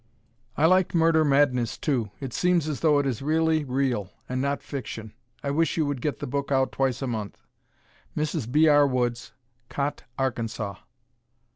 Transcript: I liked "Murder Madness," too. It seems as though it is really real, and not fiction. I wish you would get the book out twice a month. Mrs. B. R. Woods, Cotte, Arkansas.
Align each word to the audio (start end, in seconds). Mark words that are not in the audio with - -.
I 0.57 0.65
liked 0.65 0.95
"Murder 0.95 1.23
Madness," 1.23 1.77
too. 1.77 2.09
It 2.19 2.33
seems 2.33 2.67
as 2.67 2.79
though 2.79 2.97
it 2.97 3.05
is 3.05 3.21
really 3.21 3.63
real, 3.63 4.09
and 4.27 4.41
not 4.41 4.63
fiction. 4.63 5.13
I 5.43 5.51
wish 5.51 5.77
you 5.77 5.85
would 5.85 6.01
get 6.01 6.17
the 6.17 6.25
book 6.25 6.51
out 6.51 6.71
twice 6.71 7.03
a 7.03 7.07
month. 7.07 7.43
Mrs. 8.17 8.51
B. 8.51 8.67
R. 8.67 8.87
Woods, 8.87 9.33
Cotte, 9.69 10.05
Arkansas. 10.17 10.77